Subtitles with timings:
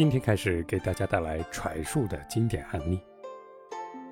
[0.00, 2.98] 今天开始给大家带来揣术的经典案例。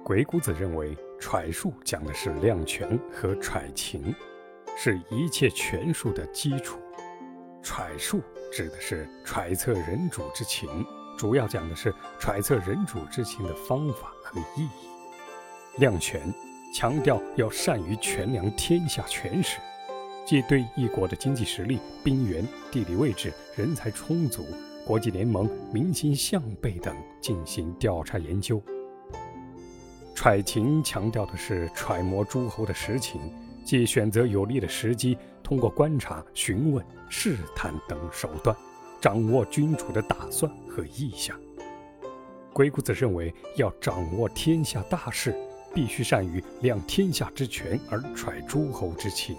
[0.04, 4.14] 鬼谷子认为，揣术讲的是量权和揣情，
[4.76, 6.78] 是一切权术的基础。
[7.62, 8.20] 揣术
[8.52, 10.68] 指的是揣测人主之情，
[11.16, 14.68] 主要讲的是揣测人主之情的方法和意义。
[15.78, 16.30] 量权
[16.74, 19.56] 强调要善于权量天下权势，
[20.26, 24.46] 即对一国的经济实力、兵源、地理位置、人才充足、
[24.88, 28.58] 国际联盟、民心向背等进行调查研究。
[30.14, 33.20] 揣情强调的是揣摩诸侯的实情，
[33.66, 38.56] 即选择有利的时机，通过观察、询问、试探等手段，
[38.98, 41.38] 掌握君主的打算和意向。
[42.54, 45.36] 鬼谷子认为，要掌握天下大势，
[45.74, 49.36] 必须善于量天下之权而揣诸侯之情，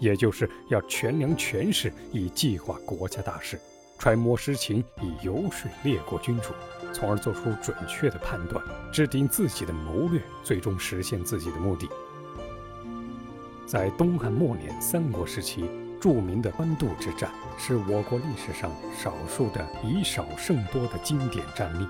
[0.00, 3.56] 也就是要权量权势以计划国家大事，
[4.00, 6.54] 揣摩实情以游说列国君主。
[6.92, 11.88] 从而做出准确的判断，制定自己的谋略，最终实现自己的目的。
[13.66, 15.70] 在东汉末年、三国时期，
[16.00, 21.86] 著名的官渡之战是我国历史上少数的以少胜多的经典战例。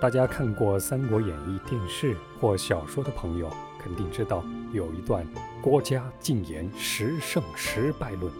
[0.00, 3.48] 大家看过《三国演义》电视或小说的朋友，
[3.82, 5.24] 肯定知道有一段
[5.62, 8.30] 郭嘉进言十胜十败论。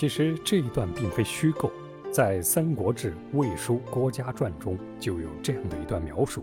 [0.00, 1.70] 其实这一段并非虚构。
[2.10, 6.42] 在《三国志·魏书·郭嘉传》中就有这样的一段描述：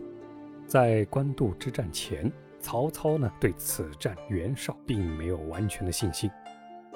[0.67, 6.29] 在官渡之战前，曹操呢对此战袁绍并没有完全的信心。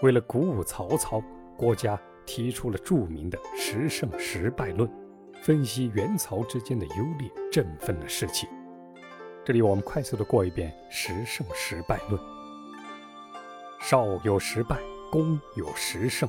[0.03, 1.20] 为了鼓舞曹操，
[1.58, 4.88] 郭嘉提出了著名的“十胜十败论”，
[5.42, 8.48] 分析袁曹之间的优劣，振奋了士气。
[9.44, 12.22] 这里我们快速的过一遍“十胜十败论”：
[13.81, 14.78] 少有十败，
[15.12, 16.28] 公有十胜。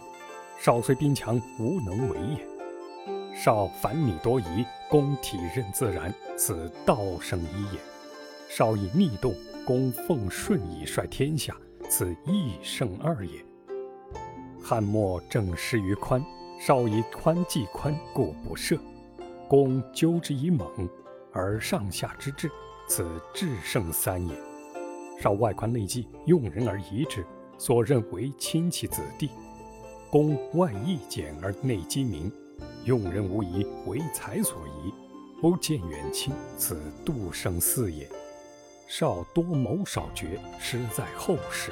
[0.58, 2.46] 少虽兵强，无能为也。
[3.34, 7.80] 少反米多疑，公体任自然，此道生一也。
[8.50, 11.56] 少以逆动，公奉顺以率天下，
[11.88, 13.44] 此义胜二也。
[14.62, 16.22] 汉末正失于宽，
[16.60, 18.78] 少以宽济宽，故不赦。
[19.48, 20.88] 公纠之以猛，
[21.32, 22.50] 而上下之治，
[22.86, 24.34] 此智胜三也。
[25.18, 27.24] 少外宽内忌，用人而疑之，
[27.64, 29.30] 所认为亲戚子弟。
[30.10, 32.28] 公外易简而内机明，
[32.84, 34.92] 用人无疑，为财所宜，
[35.40, 38.10] 不见远亲，此度生四也。
[38.88, 41.70] 少多谋少决，失在后世。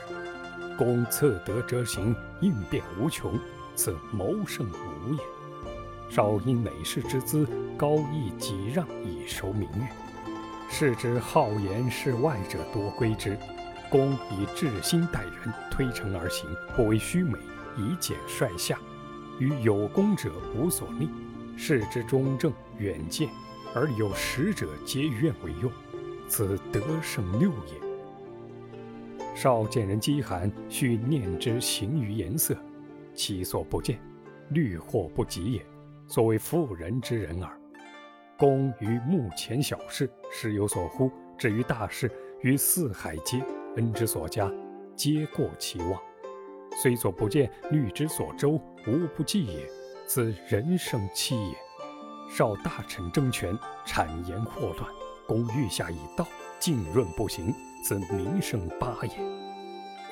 [0.79, 3.37] 公策得则行，应变无穷，
[3.75, 5.21] 此谋胜无也。
[6.09, 7.45] 少因馁世之资，
[7.77, 9.83] 高义己让以收名誉，
[10.71, 13.37] 是之好言事外者多归之。
[13.91, 17.39] 公以至心待人，推诚而行，不为虚美。
[17.77, 18.79] 以简率下，
[19.39, 21.09] 与有功者无所逆，
[21.57, 23.29] 视之中正远见，
[23.75, 25.71] 而有识者皆愿为用，
[26.29, 29.35] 此得胜六也。
[29.37, 32.57] 少见人饥寒，须念之行于颜色，
[33.15, 33.99] 其所不见，
[34.51, 35.65] 虑或不及也。
[36.07, 37.57] 所谓妇人之仁耳。
[38.37, 41.09] 公于目前小事，时有所忽；
[41.39, 42.11] 至于大事，
[42.43, 43.39] 于四海皆
[43.77, 44.51] 恩之所加，
[44.97, 46.01] 皆过其望。
[46.83, 49.69] 虽所不见，虑之所周，无不济也。
[50.07, 51.57] 此人生期也。
[52.29, 54.91] 少大臣争权，谗言祸乱，
[55.27, 56.27] 公欲下以道，
[56.59, 57.55] 浸润不行，
[57.85, 59.11] 此名胜八也。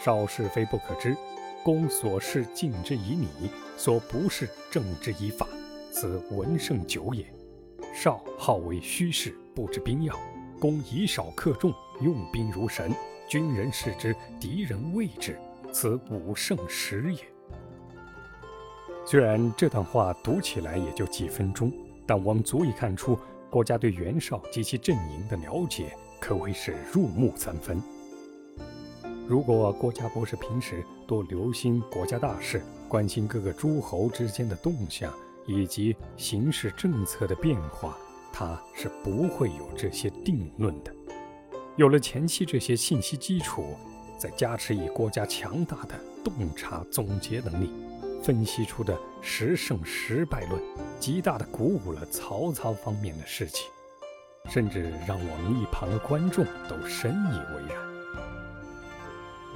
[0.01, 1.17] 少是非不可知，
[1.65, 5.47] 公所事敬之以礼，所不是正之以法，
[5.91, 7.27] 此文胜九也。
[7.95, 10.15] 少好为虚事，不知兵要，
[10.61, 12.93] 公以少克众，用兵如神，
[13.29, 15.39] 军人视之，敌人畏之。
[15.71, 17.21] 此五胜十也。
[19.05, 21.71] 虽然这段话读起来也就几分钟，
[22.07, 23.19] 但我们足以看出
[23.51, 27.83] 郭嘉对袁绍及其阵营的了解可谓是入木三分。
[29.27, 35.13] 如果郭嘉不是平时多留心国家大事，关心各个诸侯之间的动向
[35.47, 37.95] 以及形势政策的变化，
[38.33, 40.91] 他是不会有这些定论的。
[41.79, 43.77] 有了前期这些信息基础。
[44.19, 45.95] 再加持以国家强大的
[46.25, 47.71] 洞察总结能力，
[48.21, 50.61] 分析出的十胜十败论，
[50.99, 53.67] 极大的鼓舞了曹操方面的士气，
[54.51, 57.79] 甚至让我们一旁的观众都深以为然。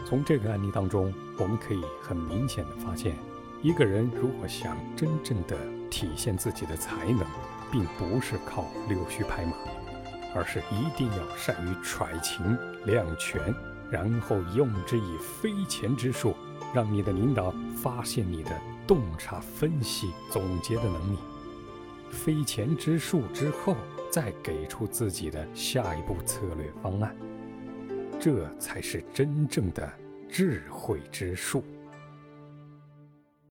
[0.07, 3.17] 从这个案例当中，我们可以很明显的发现，
[3.63, 5.59] 一个人如果想真正的
[5.91, 7.27] 体现自己的才能，
[7.73, 9.55] 并不是靠溜须拍马，
[10.35, 13.55] 而是一定要善于揣情量权。
[13.91, 16.35] 然后用之以非前之术，
[16.75, 18.51] 让你的领导发现你的
[18.87, 21.19] 洞察、分析、总结的能力。
[22.11, 23.77] 非前之术之后，
[24.11, 27.15] 再给出自己的下一步策略方案，
[28.19, 29.91] 这才是真正的
[30.27, 31.63] 智慧之术。